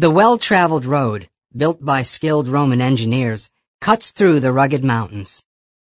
[0.00, 3.50] The well-traveled road, built by skilled Roman engineers,
[3.80, 5.42] cuts through the rugged mountains.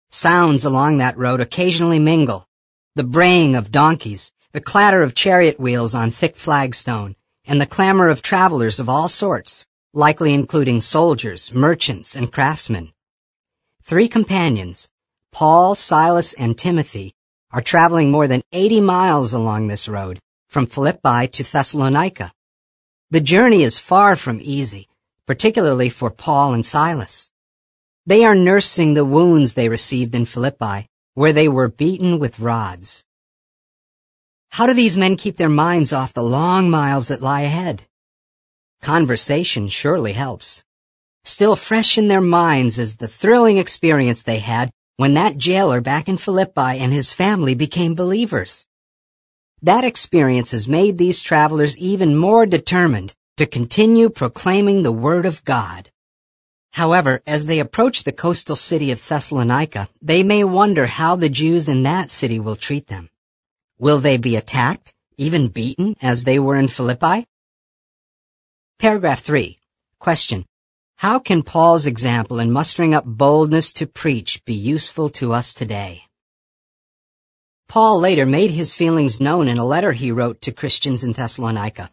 [0.08, 2.48] Sounds along that road occasionally mingle.
[2.94, 8.08] The braying of donkeys, the clatter of chariot wheels on thick flagstone, and the clamor
[8.08, 12.94] of travelers of all sorts, likely including soldiers, merchants, and craftsmen.
[13.82, 14.88] Three companions,
[15.30, 17.12] Paul, Silas, and Timothy,
[17.52, 22.32] are traveling more than 80 miles along this road, from Philippi to Thessalonica.
[23.12, 24.86] The journey is far from easy,
[25.26, 27.28] particularly for Paul and Silas.
[28.06, 33.04] They are nursing the wounds they received in Philippi, where they were beaten with rods.
[34.50, 37.82] How do these men keep their minds off the long miles that lie ahead?
[38.80, 40.62] Conversation surely helps.
[41.24, 46.08] Still fresh in their minds is the thrilling experience they had when that jailer back
[46.08, 48.68] in Philippi and his family became believers.
[49.62, 55.44] That experience has made these travelers even more determined to continue proclaiming the Word of
[55.44, 55.90] God.
[56.72, 61.68] However, as they approach the coastal city of Thessalonica, they may wonder how the Jews
[61.68, 63.10] in that city will treat them.
[63.78, 67.26] Will they be attacked, even beaten, as they were in Philippi?
[68.78, 69.58] Paragraph 3.
[69.98, 70.46] Question.
[70.96, 76.04] How can Paul's example in mustering up boldness to preach be useful to us today?
[77.70, 81.92] Paul later made his feelings known in a letter he wrote to Christians in Thessalonica.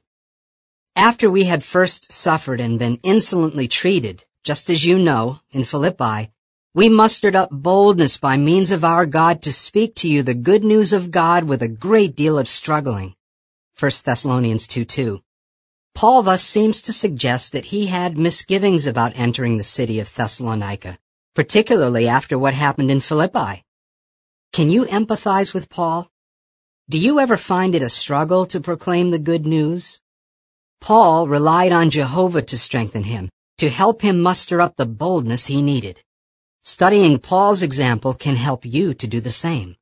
[0.95, 6.31] After we had first suffered and been insolently treated, just as you know, in Philippi,
[6.73, 10.64] we mustered up boldness by means of our God to speak to you the good
[10.64, 13.14] news of God with a great deal of struggling.
[13.80, 15.22] 1 Thessalonians 2:2.
[15.94, 20.98] Paul thus seems to suggest that he had misgivings about entering the city of Thessalonica,
[21.36, 23.64] particularly after what happened in Philippi.
[24.58, 26.09] Can you empathize with Paul?
[26.89, 29.99] Do you ever find it a struggle to proclaim the good news?
[30.81, 35.61] Paul relied on Jehovah to strengthen him, to help him muster up the boldness he
[35.61, 36.02] needed.
[36.64, 39.76] Studying Paul's example can help you to do the same.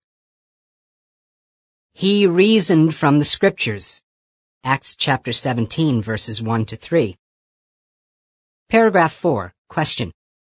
[1.93, 4.03] He reasoned from the scriptures.
[4.65, 7.15] Acts chapter 17 verses 1 to 3.
[8.67, 9.53] Paragraph 4.
[9.69, 10.11] Question.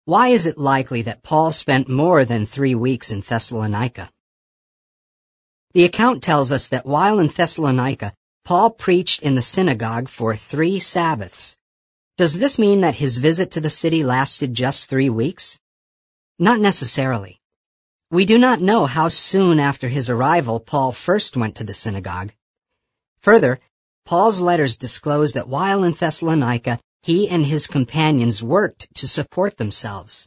[0.06, 4.08] Why is it likely that Paul spent more than three weeks in Thessalonica?
[5.76, 8.14] The account tells us that while in Thessalonica,
[8.46, 11.58] Paul preached in the synagogue for three Sabbaths.
[12.16, 15.60] Does this mean that his visit to the city lasted just three weeks?
[16.38, 17.42] Not necessarily.
[18.10, 22.32] We do not know how soon after his arrival Paul first went to the synagogue.
[23.20, 23.60] Further,
[24.06, 30.26] Paul's letters disclose that while in Thessalonica, he and his companions worked to support themselves.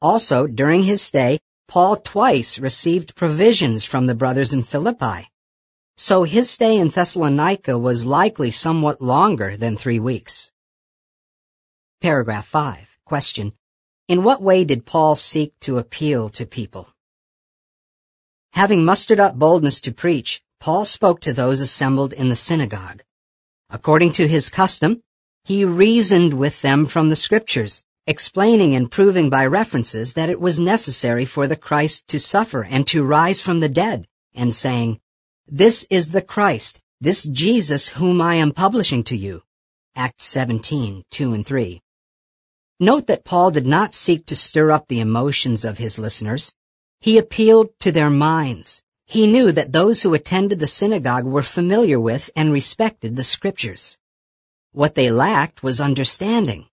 [0.00, 5.30] Also, during his stay, Paul twice received provisions from the brothers in Philippi.
[5.98, 10.50] So his stay in Thessalonica was likely somewhat longer than three weeks.
[12.00, 12.98] Paragraph 5.
[13.04, 13.52] Question.
[14.08, 16.88] In what way did Paul seek to appeal to people?
[18.54, 23.02] Having mustered up boldness to preach, Paul spoke to those assembled in the synagogue.
[23.68, 25.02] According to his custom,
[25.44, 30.58] he reasoned with them from the scriptures, explaining and proving by references that it was
[30.58, 34.98] necessary for the Christ to suffer and to rise from the dead, and saying,
[35.46, 39.42] This is the Christ, this Jesus whom I am publishing to you.
[39.94, 41.82] Acts 17, 2 and 3.
[42.80, 46.54] Note that Paul did not seek to stir up the emotions of his listeners.
[47.00, 48.82] He appealed to their minds.
[49.04, 53.98] He knew that those who attended the synagogue were familiar with and respected the scriptures.
[54.72, 56.68] What they lacked was understanding.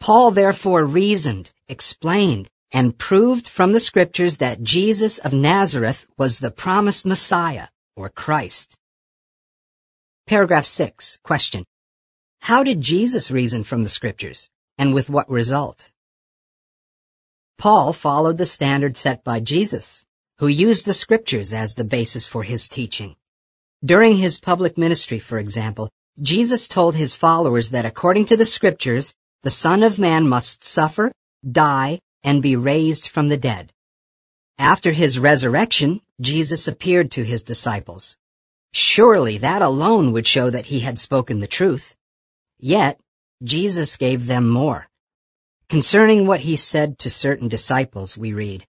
[0.00, 6.50] Paul therefore reasoned, explained, and proved from the scriptures that Jesus of Nazareth was the
[6.50, 8.78] promised Messiah, or Christ.
[10.26, 11.18] Paragraph 6.
[11.22, 11.64] Question.
[12.42, 15.90] How did Jesus reason from the scriptures, and with what result?
[17.58, 20.04] Paul followed the standard set by Jesus,
[20.38, 23.16] who used the scriptures as the basis for his teaching.
[23.84, 29.14] During his public ministry, for example, Jesus told his followers that according to the scriptures,
[29.42, 31.12] the Son of Man must suffer,
[31.48, 33.72] die, and be raised from the dead.
[34.58, 38.16] After his resurrection, Jesus appeared to his disciples.
[38.72, 41.94] Surely that alone would show that he had spoken the truth.
[42.58, 42.98] Yet,
[43.42, 44.88] Jesus gave them more.
[45.68, 48.66] Concerning what he said to certain disciples, we read,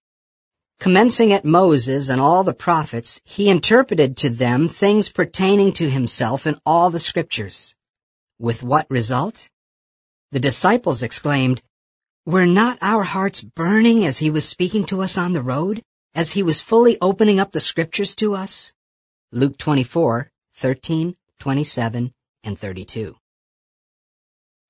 [0.78, 6.46] Commencing at Moses and all the prophets, he interpreted to them things pertaining to himself
[6.46, 7.74] in all the scriptures.
[8.38, 9.50] With what result?
[10.32, 11.60] The disciples exclaimed,
[12.24, 15.82] Were not our hearts burning as he was speaking to us on the road,
[16.14, 18.72] as he was fully opening up the scriptures to us?
[19.32, 22.12] Luke 24, 13, 27,
[22.44, 23.16] and 32.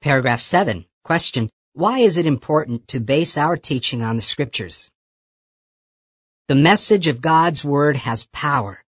[0.00, 0.86] Paragraph 7.
[1.04, 1.50] Question.
[1.74, 4.90] Why is it important to base our teaching on the scriptures?
[6.48, 8.82] The message of God's Word has power.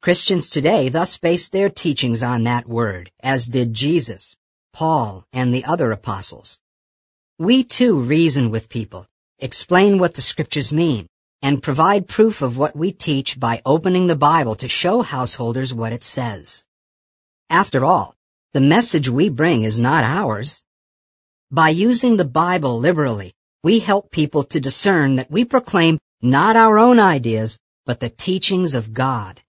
[0.00, 4.36] Christians today thus base their teachings on that Word, as did Jesus,
[4.72, 6.60] Paul, and the other apostles.
[7.38, 9.06] We too reason with people,
[9.38, 11.06] explain what the scriptures mean,
[11.40, 15.92] and provide proof of what we teach by opening the Bible to show householders what
[15.92, 16.64] it says.
[17.48, 18.16] After all,
[18.52, 20.64] the message we bring is not ours.
[21.50, 26.78] By using the Bible liberally, we help people to discern that we proclaim not our
[26.78, 29.40] own ideas, but the teachings of God.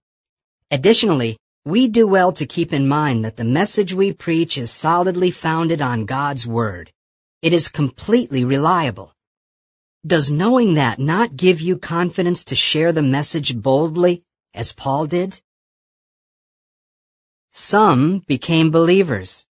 [0.69, 5.29] Additionally, we do well to keep in mind that the message we preach is solidly
[5.29, 6.91] founded on God's Word.
[7.41, 9.13] It is completely reliable.
[10.05, 14.23] Does knowing that not give you confidence to share the message boldly,
[14.53, 15.41] as Paul did?
[17.51, 19.45] Some became believers.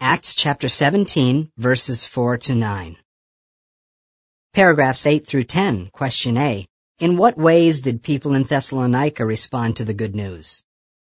[0.00, 2.96] Acts chapter 17, verses 4 to 9.
[4.54, 6.66] Paragraphs 8 through 10, question A.
[6.98, 10.64] In what ways did people in Thessalonica respond to the good news?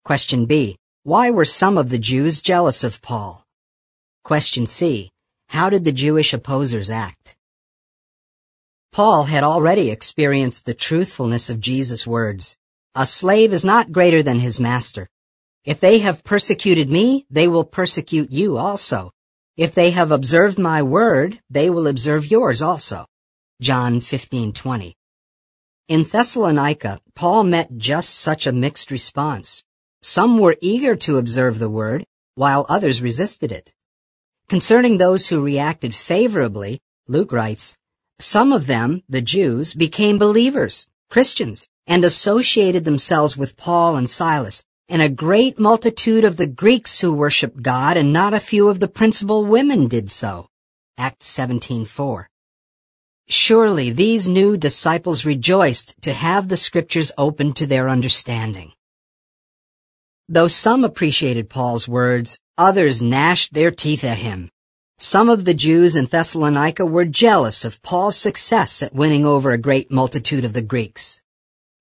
[0.06, 0.76] Question B.
[1.04, 3.46] Why were some of the Jews jealous of Paul?
[4.26, 5.12] Question C.
[5.48, 7.38] How did the Jewish opposers act?
[8.92, 12.58] Paul had already experienced the truthfulness of Jesus' words.
[12.96, 15.08] A slave is not greater than his master.
[15.64, 19.12] If they have persecuted me, they will persecute you also.
[19.56, 23.06] If they have observed my word, they will observe yours also.
[23.62, 24.96] John 15:20.
[25.88, 29.64] In Thessalonica, Paul met just such a mixed response.
[30.06, 32.06] Some were eager to observe the word,
[32.36, 33.74] while others resisted it.
[34.50, 37.78] Concerning those who reacted favorably, Luke writes,
[38.20, 44.66] Some of them, the Jews, became believers, Christians, and associated themselves with Paul and Silas,
[44.90, 48.82] and a great multitude of the Greeks who worshiped God and not a few of
[48.82, 50.50] the principal women did so.
[50.98, 52.28] Acts 17:4.
[53.30, 58.74] Surely these new disciples rejoiced to have the scriptures open to their understanding.
[60.30, 64.50] Though some appreciated Paul's words, others gnashed their teeth at him.
[64.98, 69.58] Some of the Jews in Thessalonica were jealous of Paul's success at winning over a
[69.58, 71.22] great multitude of the Greeks.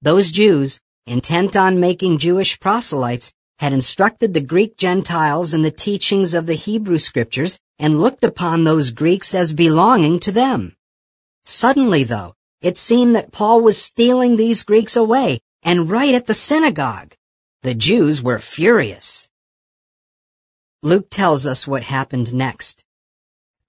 [0.01, 6.35] Those Jews, intent on making Jewish proselytes, had instructed the Greek Gentiles in the teachings
[6.35, 10.75] of the Hebrew scriptures and looked upon those Greeks as belonging to them.
[11.45, 16.35] Suddenly, though, it seemed that Paul was stealing these Greeks away, and right at the
[16.35, 17.15] synagogue.
[17.63, 19.29] The Jews were furious.
[20.83, 22.85] Luke tells us what happened next.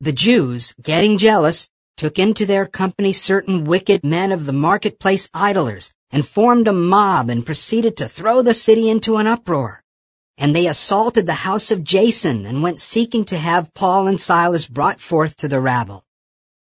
[0.01, 5.93] The Jews, getting jealous, took into their company certain wicked men of the marketplace idlers
[6.09, 9.83] and formed a mob and proceeded to throw the city into an uproar.
[10.39, 14.67] And they assaulted the house of Jason and went seeking to have Paul and Silas
[14.67, 16.03] brought forth to the rabble.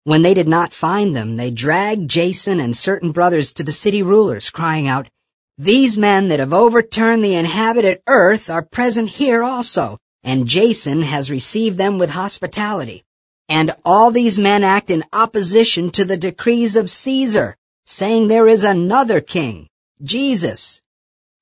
[0.03, 4.01] When they did not find them, they dragged Jason and certain brothers to the city
[4.01, 5.09] rulers, crying out,
[5.57, 11.29] These men that have overturned the inhabited earth are present here also, and Jason has
[11.29, 13.03] received them with hospitality.
[13.47, 17.55] And all these men act in opposition to the decrees of Caesar,
[17.85, 19.67] saying there is another king,
[20.01, 20.81] Jesus.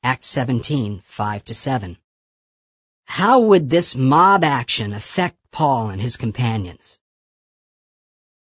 [0.03, 1.97] Acts 17, 5 to 7.
[3.05, 6.99] How would this mob action affect Paul and his companions?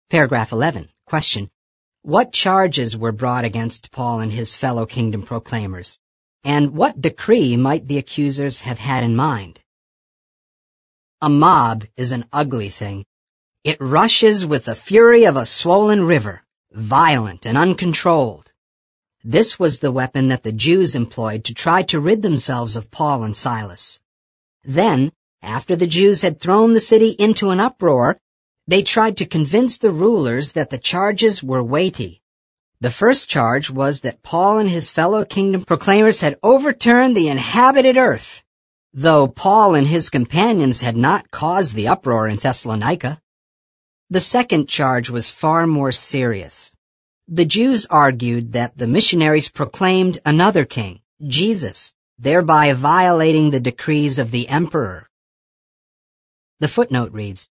[0.10, 0.89] Paragraph 11.
[1.06, 1.50] Question.
[2.08, 6.00] What charges were brought against Paul and his fellow kingdom proclaimers?
[6.42, 9.60] And what decree might the accusers have had in mind?
[11.22, 13.04] A mob is an ugly thing.
[13.66, 18.54] It rushes with the fury of a swollen river violent and uncontrolled.
[19.22, 23.26] This was the weapon that the Jews employed to try to rid themselves of Paul
[23.26, 24.00] and Silas.
[24.64, 25.12] Then,
[25.42, 28.18] after the Jews had thrown the city into an uproar,
[28.68, 32.22] they tried to convince the rulers that the charges were weighty.
[32.82, 37.98] The first charge was that Paul and his fellow kingdom proclaimers had overturned the inhabited
[37.98, 38.44] earth,
[38.94, 43.22] though Paul and his companions had not caused the uproar in Thessalonica.
[44.10, 46.72] The second charge was far more serious.
[47.28, 54.32] The Jews argued that the missionaries proclaimed another king, Jesus, thereby violating the decrees of
[54.32, 55.10] the emperor.
[56.60, 57.50] The footnote reads,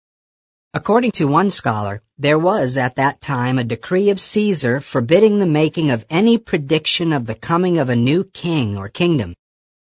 [0.73, 5.45] According to one scholar, there was at that time a decree of Caesar forbidding the
[5.45, 9.35] making of any prediction of the coming of a new king or kingdom,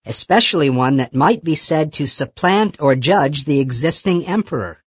[0.05, 4.83] especially one that might be said to supplant or judge the existing emperor.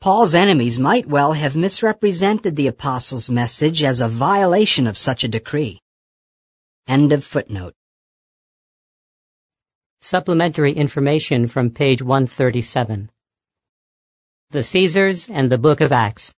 [0.00, 5.28] Paul's enemies might well have misrepresented the apostles' message as a violation of such a
[5.28, 5.82] decree.
[6.88, 7.74] End of footnote.
[10.00, 13.10] Supplementary information from page 137.
[14.56, 16.32] The Caesars and the Book of Acts.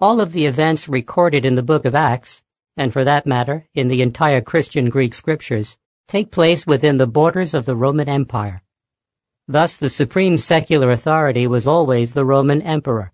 [0.00, 2.42] All of the events recorded in the Book of Acts,
[2.76, 5.78] and for that matter, in the entire Christian Greek scriptures,
[6.08, 8.60] take place within the borders of the Roman Empire.
[9.46, 13.12] Thus, the supreme secular authority was always the Roman emperor.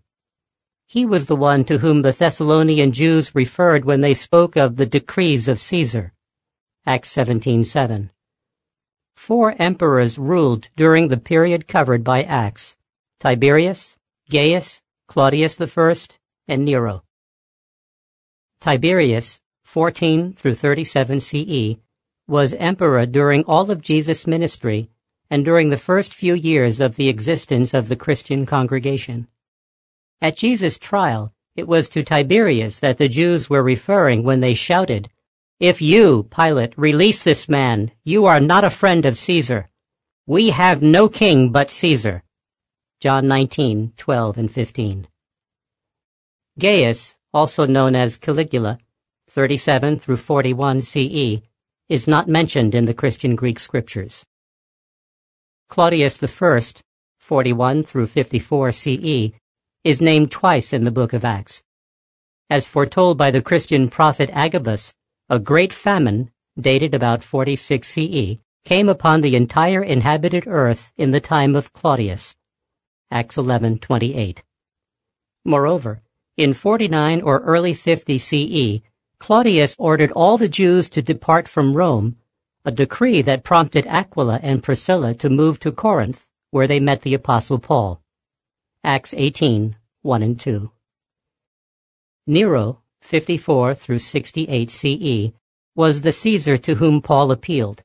[0.87, 4.87] He was the one to whom the Thessalonian Jews referred when they spoke of the
[4.87, 6.14] decrees of Caesar.
[6.87, 8.09] Acts 17:7.
[9.14, 12.79] Four emperors ruled during the period covered by Acts:
[13.21, 13.99] Tiberius,
[14.31, 15.95] Gaius, Claudius I,
[16.49, 17.05] and Nero.
[18.62, 21.77] Tiberius, 14 through 37 CE,
[22.27, 24.89] was emperor during all of Jesus' ministry
[25.29, 29.29] and during the first few years of the existence of the Christian congregation.
[30.23, 35.11] At Jesus' trial, it was to Tiberius that the Jews were referring when they shouted,
[35.59, 39.69] If you, Pilate, release this man, you are not a friend of Caesar.
[40.27, 42.23] We have no king but Caesar.
[43.00, 45.09] John 19, 12 and 15.
[46.59, 48.78] Gaius, also known as Caligula,
[49.30, 51.40] 37 through 41 CE,
[51.88, 54.26] is not mentioned in the Christian Greek scriptures.
[55.71, 56.61] Claudius I,
[57.21, 59.30] 41 through 54 CE,
[59.83, 61.62] is named twice in the book of Acts.
[62.50, 64.92] As foretold by the Christian prophet Agabus,
[65.30, 71.21] a great famine, dated about 46 CE, came upon the entire inhabited earth in the
[71.21, 72.37] time of Claudius.
[73.11, 74.43] Acts 11:28.
[75.45, 76.02] Moreover,
[76.37, 78.83] in 49 or early 50 CE,
[79.19, 82.17] Claudius ordered all the Jews to depart from Rome,
[82.64, 87.14] a decree that prompted Aquila and Priscilla to move to Corinth, where they met the
[87.14, 88.00] apostle Paul.
[88.85, 90.71] Acts 18, 1 and 2.
[92.26, 95.33] Nero, 54 through 68 CE,
[95.75, 97.83] was the Caesar to whom Paul appealed.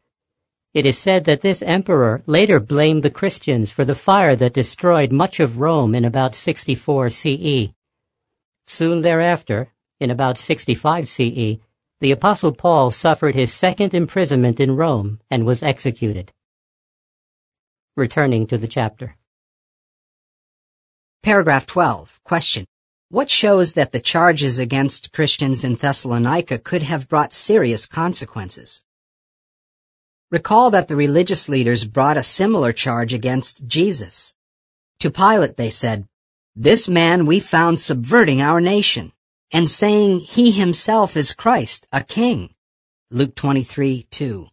[0.76, 5.10] It is said that this emperor later blamed the Christians for the fire that destroyed
[5.10, 7.70] much of Rome in about 64 CE.
[8.68, 11.60] Soon thereafter, in about 65 CE,
[12.02, 16.34] the Apostle Paul suffered his second imprisonment in Rome and was executed.
[17.96, 19.16] Returning to the chapter.
[21.24, 22.20] Paragraph 12.
[22.26, 22.66] Question.
[23.08, 28.85] What shows that the charges against Christians in Thessalonica could have brought serious consequences?
[30.36, 34.34] Recall that the religious leaders brought a similar charge against Jesus.
[35.00, 36.10] To Pilate they said,
[36.58, 39.14] This man we found subverting our nation,
[39.54, 42.54] and saying he himself is Christ, a king.
[43.12, 44.48] Luke 23, 2.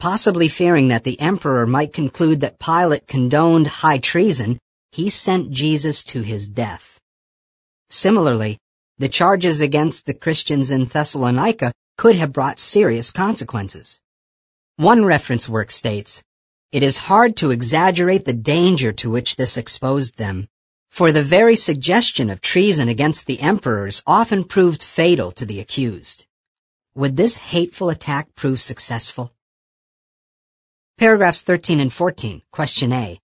[0.00, 4.58] Possibly fearing that the emperor might conclude that Pilate condoned high treason,
[4.90, 6.98] he sent Jesus to his death.
[7.90, 8.58] Similarly,
[8.98, 14.00] the charges against the Christians in Thessalonica could have brought serious consequences.
[14.78, 16.22] One reference work states,
[16.70, 20.46] It is hard to exaggerate the danger to which this exposed them,
[20.88, 26.26] for the very suggestion of treason against the emperors often proved fatal to the accused.
[26.94, 29.34] Would this hateful attack prove successful?
[30.96, 33.18] Paragraphs 13 and 14, question A.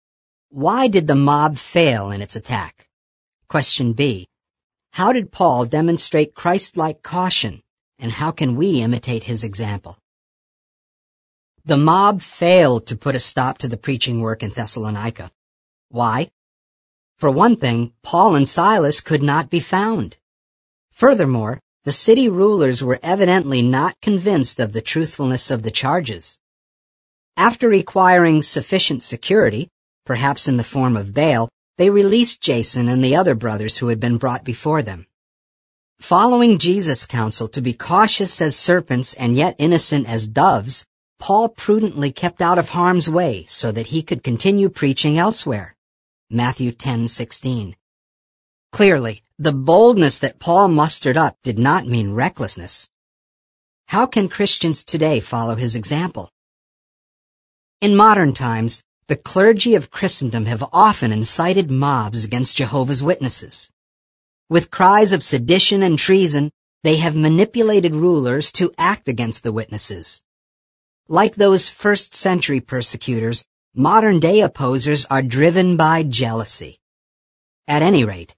[0.49, 2.89] Why did the mob fail in its attack?
[3.49, 4.27] Question B.
[4.93, 7.61] How did Paul demonstrate Christ-like caution,
[7.99, 9.99] and how can we imitate his example?
[11.65, 15.31] The mob failed to put a stop to the preaching work in Thessalonica.
[15.91, 16.33] Why?
[17.19, 20.17] For one thing, Paul and Silas could not be found.
[20.91, 26.41] Furthermore, the city rulers were evidently not convinced of the truthfulness of the charges.
[27.37, 29.69] After requiring sufficient security,
[30.05, 34.01] perhaps in the form of bail, they released Jason and the other brothers who had
[34.01, 35.07] been brought before them.
[36.01, 40.85] Following Jesus' counsel to be cautious as serpents and yet innocent as doves,
[41.23, 45.77] Paul prudently kept out of harm's way so that he could continue preaching elsewhere.
[46.29, 47.77] Matthew 10:16.
[48.73, 52.89] Clearly, the boldness that Paul mustered up did not mean recklessness.
[53.87, 56.29] How can Christians today follow his example?
[57.81, 63.71] In modern times, the clergy of Christendom have often incited mobs against Jehovah's Witnesses.
[64.49, 66.51] With cries of sedition and treason,
[66.83, 70.21] they have manipulated rulers to act against the witnesses.
[71.09, 73.45] Like those first century persecutors,
[73.75, 76.79] modern day opposers are driven by jealousy.
[77.69, 78.35] At any rate,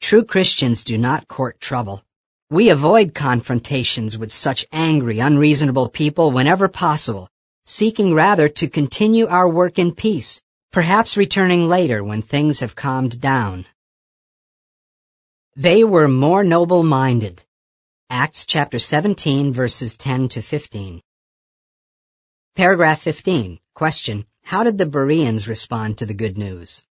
[0.00, 2.04] true Christians do not court trouble.
[2.50, 7.28] We avoid confrontations with such angry, unreasonable people whenever possible
[7.68, 10.40] seeking rather to continue our work in peace,
[10.72, 13.66] perhaps returning later when things have calmed down.
[15.54, 17.44] They were more noble-minded.
[18.08, 21.02] Acts chapter 17 verses 10 to 15.
[22.58, 23.60] Paragraph 15.
[23.72, 24.24] Question.
[24.42, 26.82] How did the Bereans respond to the good news?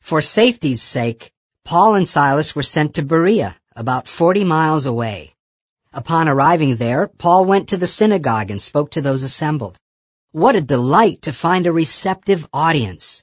[0.00, 5.34] For safety's sake, Paul and Silas were sent to Berea, about 40 miles away.
[5.92, 9.76] Upon arriving there, Paul went to the synagogue and spoke to those assembled.
[10.32, 13.22] What a delight to find a receptive audience.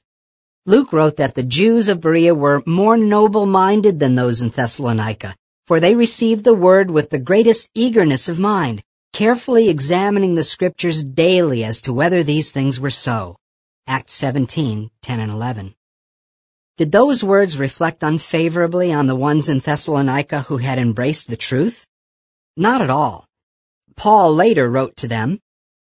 [0.68, 5.34] Luke wrote that the Jews of Berea were more noble-minded than those in Thessalonica,
[5.66, 11.03] for they received the word with the greatest eagerness of mind, carefully examining the scriptures
[11.03, 13.38] daily as to whether these things were so.
[13.88, 15.75] Acts 17, 10 and 11.
[16.77, 21.86] Did those words reflect unfavorably on the ones in Thessalonica who had embraced the truth?
[22.58, 23.27] Not at all.
[23.96, 25.39] Paul later wrote to them,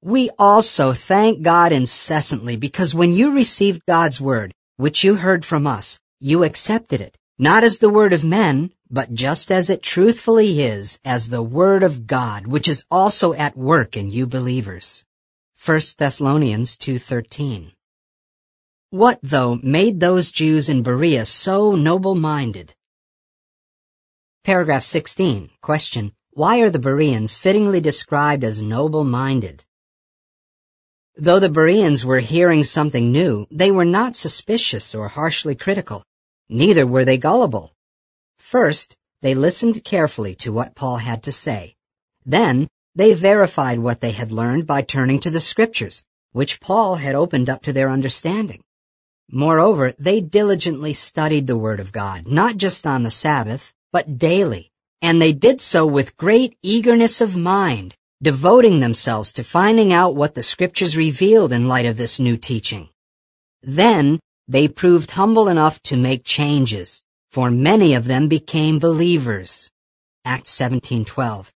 [0.04, 5.66] We also thank God incessantly because when you received God's word, which you heard from
[5.66, 10.62] us, you accepted it, not as the word of men, but just as it truthfully
[10.62, 15.04] is, as the word of God, which is also at work in you believers.
[15.64, 17.72] 1 Thessalonians 2.13
[18.92, 22.76] What, though, made those Jews in Berea so noble-minded?
[24.44, 25.50] Paragraph 16.
[25.62, 26.12] Question.
[26.32, 29.66] Why are the Bereans fittingly described as noble-minded?
[31.18, 36.04] Though the Bereans were hearing something new, they were not suspicious or harshly critical.
[36.50, 37.75] Neither were they gullible.
[38.56, 41.76] First, they listened carefully to what Paul had to say.
[42.26, 47.16] Then, they verified what they had learned by turning to the scriptures, which Paul had
[47.16, 48.62] opened up to their understanding.
[49.30, 54.72] Moreover, they diligently studied the Word of God, not just on the Sabbath, but daily,
[55.02, 60.34] and they did so with great eagerness of mind, devoting themselves to finding out what
[60.34, 62.88] the Scriptures revealed in light of this new teaching.
[63.62, 67.04] Then, they proved humble enough to make changes,
[67.36, 69.70] for many of them became believers.
[70.24, 71.52] Acts 17:12.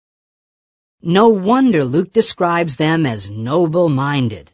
[1.03, 4.53] No wonder Luke describes them as noble-minded.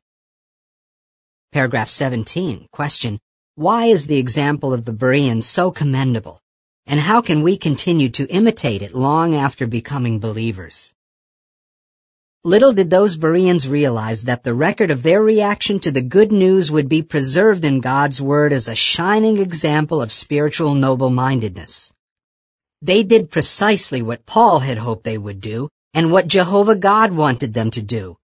[1.53, 2.67] Paragraph 17.
[2.73, 3.19] Question.
[3.55, 6.41] Why is the example of the Bereans so commendable?
[6.85, 10.91] And how can we continue to imitate it long after becoming believers?
[12.45, 16.69] Little did those Bereans realize that the record of their reaction to the good news
[16.69, 21.93] would be preserved in God's Word as a shining example of spiritual noble-mindedness.
[22.81, 27.53] They did precisely what Paul had hoped they would do and what Jehovah God wanted
[27.53, 28.17] them to do.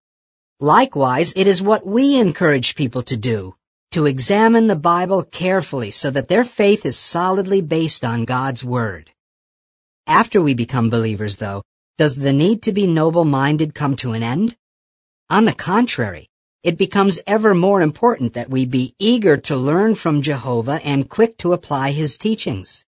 [0.59, 3.55] Likewise, it is what we encourage people to do,
[3.91, 9.11] to examine the Bible carefully so that their faith is solidly based on God's Word.
[10.07, 11.63] After we become believers, though,
[11.99, 14.55] does the need to be noble-minded come to an end?
[15.29, 16.29] On the contrary,
[16.63, 21.37] it becomes ever more important that we be eager to learn from Jehovah and quick
[21.39, 22.85] to apply his teachings.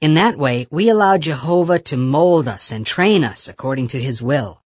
[0.00, 4.22] In that way, we allow Jehovah to mold us and train us according to his
[4.22, 4.62] will.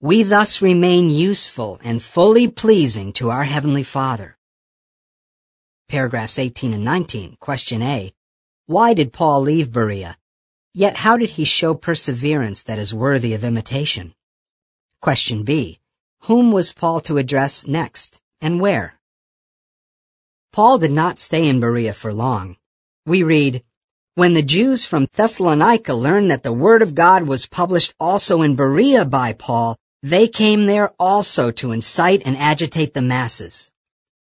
[0.00, 4.38] We thus remain useful and fully pleasing to our Heavenly Father.
[5.88, 7.36] Paragraphs 18 and 19.
[7.40, 8.12] Question A.
[8.66, 10.16] Why did Paul leave Berea?
[10.74, 14.14] Yet how did he show perseverance that is worthy of imitation?
[15.02, 15.80] Question B.
[16.22, 18.98] Whom was Paul to address next, and where?
[20.50, 22.56] Paul did not stay in Berea for long.
[23.04, 23.62] We read,
[24.14, 28.56] When the Jews from Thessalonica learned that the word of God was published also in
[28.56, 33.70] Berea by Paul, they came there also to incite and agitate the masses.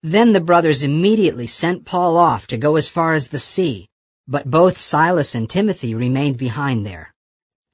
[0.02, 3.89] Then the brothers immediately sent Paul off to go as far as the sea,
[4.30, 7.16] but both Silas and Timothy remained behind there.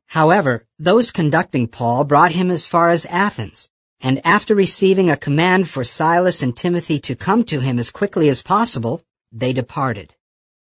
[0.07, 3.67] However, those conducting Paul brought him as far as Athens,
[3.99, 8.29] and after receiving a command for Silas and Timothy to come to him as quickly
[8.29, 9.01] as possible,
[9.33, 10.15] they departed.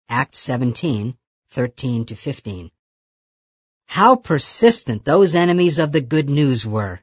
[0.09, 1.15] Acts 17,
[1.49, 2.71] 13 to 15.
[3.87, 6.99] How persistent those enemies of the good news were.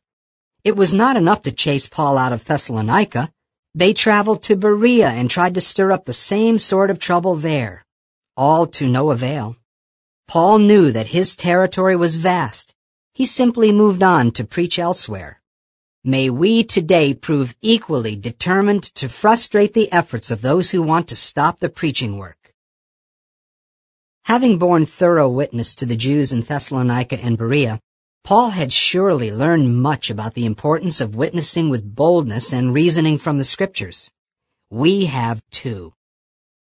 [0.65, 3.33] It was not enough to chase Paul out of Thessalonica.
[3.75, 7.86] They traveled to Berea and tried to stir up the same sort of trouble there
[8.37, 9.57] all to no avail.
[10.29, 12.75] Paul knew that his territory was vast.
[13.15, 15.41] He simply moved on to preach elsewhere.
[16.05, 21.17] May we today prove equally determined to frustrate the efforts of those who want to
[21.17, 22.53] stop the preaching work.
[24.25, 27.81] Having borne thorough witness to the Jews in Thessalonica and Berea,
[28.25, 33.39] Paul had surely learned much about the importance of witnessing with boldness and reasoning from
[33.39, 34.11] the scriptures.
[34.69, 35.95] We have too.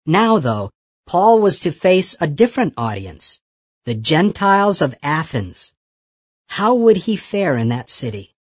[0.04, 0.70] Now, though,
[1.08, 3.40] Paul was to face a different audience,
[3.86, 5.72] the Gentiles of Athens.
[6.48, 8.36] How would he fare in that city?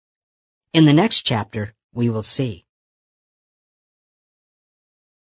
[0.72, 2.65] In the next chapter, we will see.